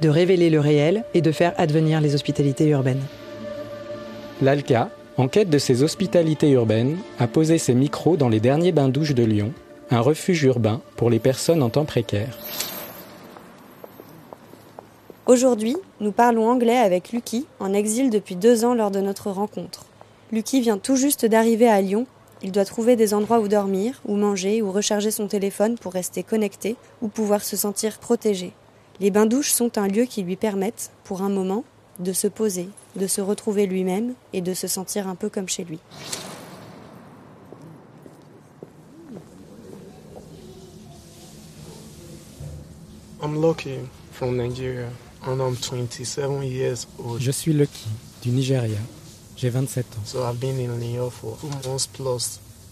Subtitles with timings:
[0.00, 3.02] de révéler le réel et de faire advenir les hospitalités urbaines.
[4.42, 9.14] L'ALCA, en quête de ces hospitalités urbaines, a posé ses micros dans les derniers bains-douches
[9.14, 9.52] de Lyon,
[9.90, 12.38] un refuge urbain pour les personnes en temps précaire.
[15.26, 19.84] Aujourd'hui, nous parlons anglais avec Lucky, en exil depuis deux ans lors de notre rencontre.
[20.32, 22.06] Lucky vient tout juste d'arriver à Lyon.
[22.42, 26.22] Il doit trouver des endroits où dormir, où manger, ou recharger son téléphone pour rester
[26.22, 28.52] connecté ou pouvoir se sentir protégé.
[29.00, 31.64] Les bains-douches sont un lieu qui lui permettent, pour un moment,
[32.00, 35.64] de se poser, de se retrouver lui-même et de se sentir un peu comme chez
[35.64, 35.78] lui.
[43.22, 43.78] I'm Lucky
[44.12, 44.88] from Nigeria
[45.26, 47.20] and I'm 27 years old.
[47.20, 47.88] Je suis Lucky,
[48.22, 48.78] du Nigeria.
[49.36, 50.20] J'ai 27 ans.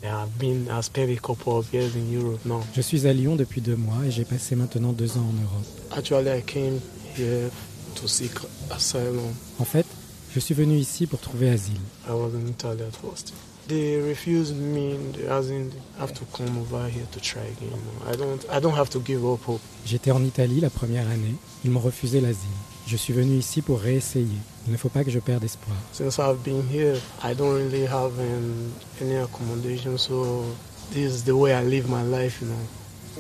[0.01, 0.69] So I've been in Lyon for two months plus.
[0.69, 2.63] And I've been, I spent a couple of years in Europe now.
[2.75, 5.67] Je suis à Lyon depuis deux mois et j'ai passé maintenant deux ans en Europe.
[5.97, 6.81] Actually, I came
[7.17, 7.51] here
[7.97, 8.33] to seek
[8.71, 9.35] asylum.
[9.59, 9.87] En fait,
[10.35, 11.81] je suis venu ici pour trouver asile.
[12.09, 13.33] I was in Italy at first.
[13.69, 14.95] They refused me,
[15.29, 17.69] as in, I have to come over here to try again.
[17.69, 18.11] you know.
[18.11, 19.61] I don't, I don't have to give up hope.
[19.85, 21.35] J'étais en Italie la première année.
[21.65, 22.49] Ils m'ont refusé l'asile.
[22.89, 24.39] Je suis venu ici pour réessayer.
[24.67, 25.77] Il ne faut pas que je perde espoir.
[25.93, 28.73] Since I've been here, I don't really have um,
[29.03, 30.43] any accommodation, so
[30.95, 32.57] this is the way I live my life, you know.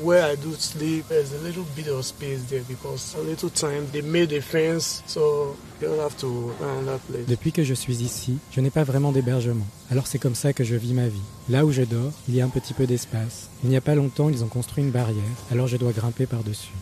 [0.02, 3.86] Where I do sleep, there's a little bit of space there because a little time
[3.92, 6.55] they made a fence, so you don't have to
[6.86, 7.27] that place.
[7.27, 9.67] Depuis que je suis ici, je n'ai pas vraiment d'hébergement.
[9.90, 11.20] Alors c'est comme ça que je vis ma vie.
[11.50, 13.50] Là où je dors, il y a un petit peu d'espace.
[13.64, 16.73] Il n'y a pas longtemps, ils ont construit une barrière, alors je dois grimper par-dessus.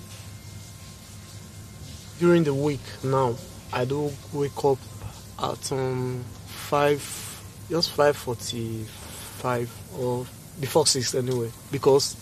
[2.18, 3.34] During the week now,
[3.72, 4.78] I do wake up
[5.38, 7.02] at um, five,
[7.68, 10.24] just five forty-five or
[10.60, 12.16] before six anyway, because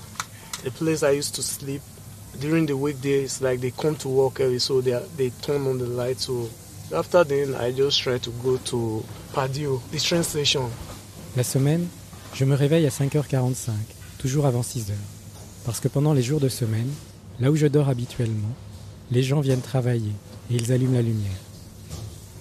[0.65, 1.81] the place I used to sleep
[2.41, 5.87] during the weekdays, like they come to work early, so they they turn on the
[5.87, 6.19] light.
[6.19, 6.49] So
[6.93, 10.69] after then, I just try to go to Padio, the train station.
[11.37, 11.87] La semaine,
[12.34, 13.71] je me réveille à 5h45,
[14.19, 14.93] toujours avant 6h.
[15.65, 16.91] Parce que pendant les jours de semaine,
[17.38, 18.55] là où je dors habituellement,
[19.10, 20.12] les gens viennent travailler
[20.50, 21.38] et ils allument la lumière.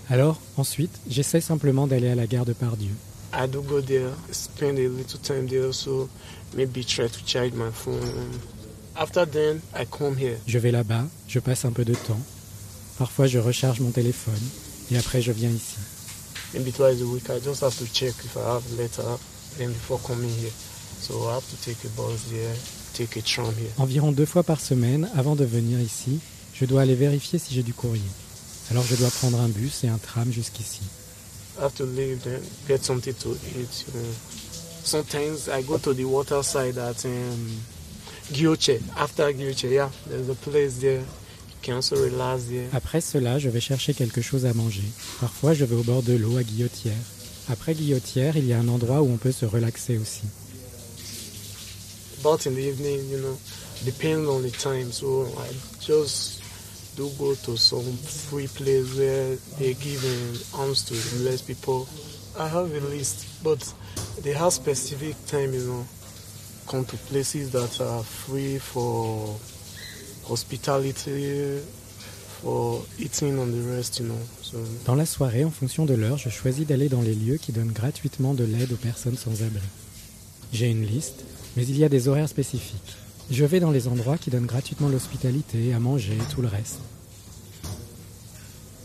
[0.09, 2.91] Alors, ensuite, j'essaie simplement d'aller à la gare de Pardieu.
[3.33, 6.07] I do go there, spend a little time there, so
[6.55, 7.99] maybe try to charge my phone.
[8.95, 10.37] After then, I come here.
[10.45, 12.19] Je vais là-bas, je passe un peu de temps.
[12.97, 14.33] Parfois, je recharge mon téléphone
[14.91, 15.77] et après, je viens ici.
[16.53, 17.29] maybe twice a week.
[17.29, 19.17] I just have to check if I have a letter
[19.57, 20.51] then before coming here.
[20.99, 22.53] So I have to take a bus there,
[22.93, 23.71] take a tram here.
[23.77, 26.19] Environ deux fois par semaine, avant de venir ici,
[26.53, 28.01] je dois aller vérifier si j'ai du courrier.
[28.71, 30.81] Alors, je dois prendre un bus et un tram jusqu'ici.
[31.57, 33.85] I have to leave then get something to eat.
[33.87, 34.13] You know.
[34.83, 37.61] Sometimes I go to the water side at um,
[38.31, 38.81] Gioche.
[38.97, 40.99] After Gioche, yeah, there's a place there.
[40.99, 42.69] You can also relax there.
[42.73, 44.83] Après cela, je vais chercher quelque chose à manger.
[45.19, 46.97] Parfois, je vais au bord de l'eau à Guillotière.
[47.49, 50.23] Après Guillotière, il y a un endroit où on peut se relaxer aussi.
[52.23, 53.37] But in the evening, you know,
[53.85, 54.91] depends on the time.
[54.91, 55.53] So I
[55.85, 56.42] just
[56.95, 57.97] do go to some
[58.29, 60.03] free place where they give
[60.59, 60.93] arms to
[61.23, 61.87] less people.
[62.39, 63.61] I have a list, but
[64.23, 65.85] they have specific time, you know,
[66.67, 69.35] come to places that are free for
[70.27, 71.59] hospitality,
[72.41, 74.19] for eating and the rest, you know.
[74.41, 77.51] So Dans la soirée, en fonction de l'heure, je choisis d'aller dans les lieux qui
[77.51, 79.67] donnent gratuitement de l'aide aux personnes sans abri.
[80.51, 81.23] J'ai une liste,
[81.55, 82.97] mais il y a des horaires spécifiques.
[83.33, 86.79] Je vais dans les endroits qui donnent gratuitement l'hospitalité, à manger et tout le reste.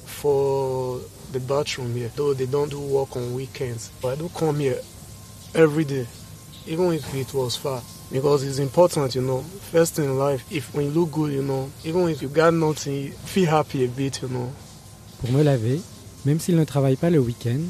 [0.07, 1.01] for
[1.33, 4.81] the bathroom here, though they don't do work on weekends, but I do come here
[5.55, 6.07] every day,
[6.67, 7.83] even if it was far.
[8.11, 9.45] Because it's important, you know.
[9.71, 13.13] First in life, if when you look good, you know, even if you got nothing,
[13.27, 14.51] feel happy a bit, you know.
[15.21, 15.81] Pour me laver,
[16.25, 17.61] même s'il ne travaille pas le week-end,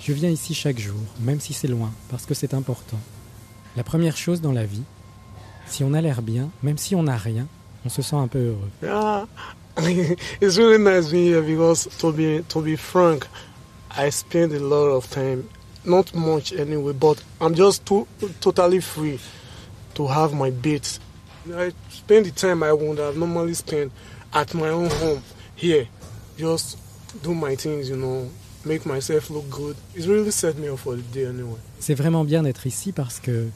[0.00, 2.98] je viens ici chaque jour, même si c'est loin, parce que c'est important.
[3.76, 4.82] La première chose dans la vie,
[5.66, 7.46] si on a l'air bien, même si on n'a rien,
[7.84, 8.70] on se sent un peu heureux.
[8.82, 9.26] Yeah,
[10.40, 13.26] it's really nice being here because to be to be frank,
[13.96, 15.48] I spend a lot of time,
[15.84, 18.06] not much anyway, but I'm just too,
[18.40, 19.18] totally free
[19.94, 21.00] to have my beats.
[21.52, 23.92] I spend the time I would have normally spent
[24.32, 25.22] at my own home
[25.54, 25.86] here,
[26.36, 26.78] just
[27.22, 28.28] do my things, you know,
[28.64, 29.76] make myself look good.
[29.94, 31.58] It's really set me up for the day anyway.
[31.80, 33.48] C'est vraiment bien d'être ici parce que,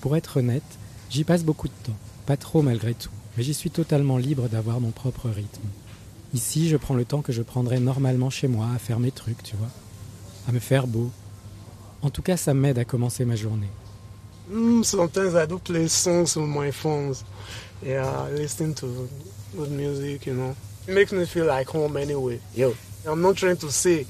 [0.00, 0.62] pour être honnête,
[1.10, 1.96] j'y passe beaucoup de temps.
[2.26, 5.66] Pas trop malgré tout, mais j'y suis totalement libre d'avoir mon propre rythme.
[6.34, 9.42] Ici, je prends le temps que je prendrais normalement chez moi à faire mes trucs,
[9.42, 9.70] tu vois,
[10.46, 11.10] à me faire beau.
[12.02, 13.70] En tout cas, ça m'aide à commencer ma journée.
[14.50, 17.24] Mm, sometimes I do play songs on my phones.
[17.82, 19.08] Yeah, listen to
[19.56, 20.54] good music, you know.
[20.86, 22.40] It makes me feel like home anyway.
[22.54, 22.74] Yo,
[23.06, 24.06] I'm not trying to say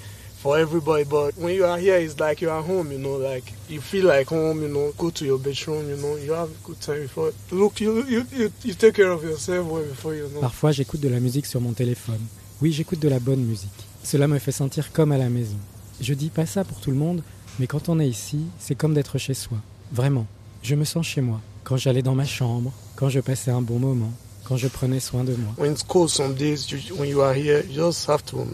[0.48, 3.52] for everybody, but when you are here, it's like you are home, you know, like
[3.68, 6.66] you feel like home, you know, go to your bedroom, you know, you have a
[6.66, 7.32] good time before.
[7.50, 10.40] Look, you, you, you, you take care of yourself before you know.
[10.40, 12.20] Parfois, j'écoute de la musique sur mon téléphone.
[12.62, 13.68] Oui, j'écoute de la bonne musique.
[14.02, 15.58] Cela me fait sentir comme à la maison.
[16.00, 17.22] Je dis pas ça pour tout le monde,
[17.58, 19.58] mais quand on est ici, c'est comme d'être chez soi.
[19.92, 20.26] Vraiment.
[20.62, 21.42] Je me sens chez moi.
[21.62, 24.12] Quand j'allais dans ma chambre, quand je passais un bon moment,
[24.44, 25.52] quand je prenais soin de moi.
[25.58, 28.46] When it's cold some days, you, when you are here, you just have to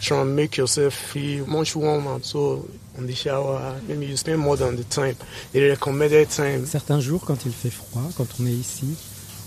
[0.00, 2.18] try and make yourself feel much warmer.
[2.22, 2.66] So
[2.98, 5.16] on the shower, maybe you spend more than the time,
[5.52, 6.66] the recommended time.
[6.66, 8.96] Certains jours, quand il fait froid, quand on est ici,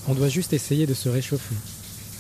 [0.08, 1.56] on doit juste essayer de se réchauffer.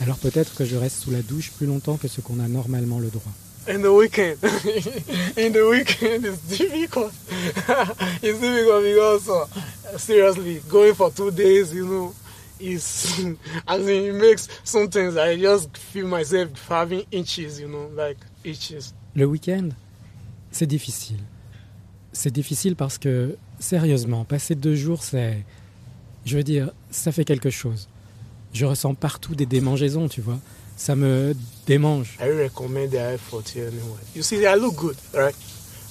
[0.01, 2.99] Alors peut-être que je reste sous la douche plus longtemps que ce qu'on a normalement
[2.99, 3.31] le droit.
[3.65, 4.37] In the weekend,
[5.37, 7.13] in the weekend it's difficult.
[8.21, 12.13] it's difficult because uh, seriously, going for two days, you know,
[12.59, 13.21] is
[13.67, 18.93] as in it makes sometimes I just feel myself having inches, you know, like itches.
[19.15, 19.69] Le week-end,
[20.51, 21.19] c'est difficile.
[22.13, 25.43] C'est difficile parce que, sérieusement, passer deux jours, c'est...
[26.25, 27.89] Je veux dire, ça fait quelque chose.
[28.53, 30.39] Je ressens partout des démangeaisons, tu vois.
[30.77, 31.35] Ça me
[31.67, 32.17] démange.
[32.19, 33.99] I recommend the effort here anyway.
[34.15, 35.35] You see, I look good, right?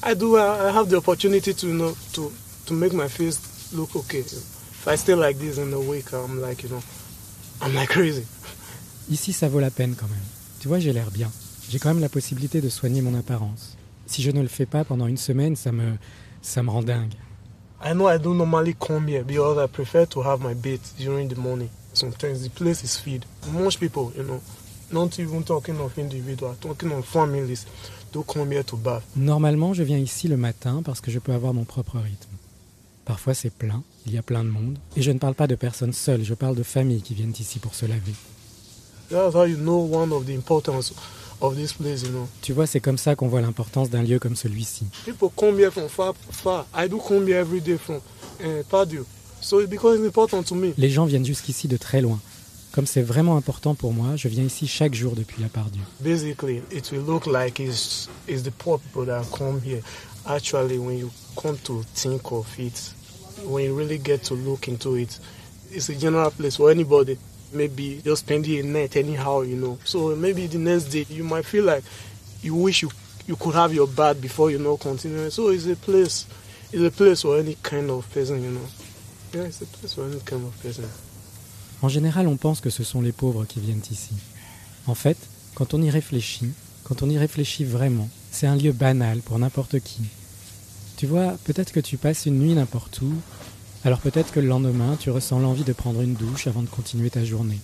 [0.04, 0.36] I do.
[0.36, 2.32] I have the opportunity to you know to
[2.66, 4.24] to make my face look okay.
[4.82, 6.82] If I stay like this in the week, I'm like you know,
[7.60, 8.26] I'm like crazy.
[9.08, 10.26] Ici, ça vaut la peine quand même.
[10.58, 11.30] Tu vois, j'ai l'air bien.
[11.70, 13.76] J'ai quand même la possibilité de soigner mon apparence.
[14.06, 15.92] Si je ne le fais pas pendant une semaine, ça me,
[16.42, 17.14] ça me rend dingue.
[17.84, 21.28] I know I don't normally come here because I prefer to have my bait during
[21.28, 21.68] the morning.
[21.94, 23.24] Sometimes the place is filled.
[23.52, 24.40] Most people, you know,
[24.90, 27.66] not even talking of individuals, talking of families,
[28.12, 29.04] do come here to bath.
[29.14, 32.36] Normalement, je viens ici le matin parce que je peux avoir mon propre rythme.
[33.04, 34.78] Parfois, c'est plein, il y a plein de monde.
[34.96, 37.58] Et je ne parle pas de personnes seules, je parle de familles qui viennent ici
[37.58, 38.14] pour se laver.
[39.10, 40.94] That's how you know one of the importance
[41.40, 42.28] of this place, you know.
[42.40, 44.86] Tu vois, c'est comme ça qu'on voit l'importance d'un lieu comme celui-ci.
[45.04, 46.66] People come here from far, far.
[46.74, 48.00] I do come here every day from
[48.70, 49.04] Padio.
[49.40, 50.72] So it's because it's important to me.
[50.78, 52.20] Les gens viennent jusqu'ici de très loin.
[52.72, 55.82] Comme c'est vraiment important pour moi, je viens ici chaque jour depuis la part Dieu.
[60.26, 62.92] Actually, when you come to think of it,
[63.44, 65.18] when you really get to look into it,
[65.70, 67.18] it's a general place for anybody.
[67.52, 69.78] Maybe just spending a night anyhow, you know.
[69.84, 71.84] So maybe the next day you might feel like
[72.42, 72.90] you wish you
[73.26, 75.30] you could have your bath before you know continuing.
[75.30, 76.26] So it's a place,
[76.72, 78.66] it's a place for any kind of person, you know.
[79.32, 80.84] Yeah, it's a place for any kind of person.
[81.82, 84.14] En général, on pense que ce sont les pauvres qui viennent ici.
[84.86, 85.16] En fait,
[85.54, 86.52] quand on y réfléchit,
[86.84, 90.02] quand on y réfléchit vraiment, c'est un lieu banal pour n'importe qui.
[90.96, 93.12] Tu vois, peut-être que tu passes une nuit n'importe où,
[93.84, 97.10] alors peut-être que le lendemain, tu ressens l'envie de prendre une douche avant de continuer
[97.10, 97.58] ta journée.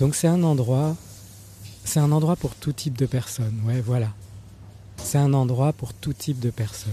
[0.00, 0.96] Donc c'est un endroit,
[1.84, 4.08] c'est un endroit pour tout type de personnes, ouais, voilà.
[5.02, 6.92] C'est un endroit pour tout type de personnes.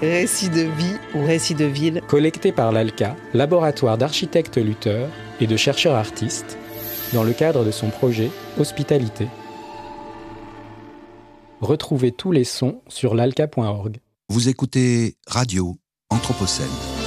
[0.00, 5.08] Récit de vie ou récit de ville, collecté par l'ALCA, laboratoire d'architectes lutteurs
[5.40, 6.58] et de chercheurs artistes,
[7.14, 9.28] dans le cadre de son projet Hospitalité.
[11.60, 14.00] Retrouvez tous les sons sur l'alca.org.
[14.28, 15.76] Vous écoutez Radio
[16.10, 17.03] Anthropocène.